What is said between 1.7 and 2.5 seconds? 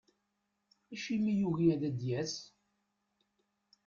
ad d-yas?